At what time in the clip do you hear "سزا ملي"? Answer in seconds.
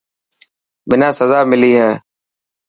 1.19-1.71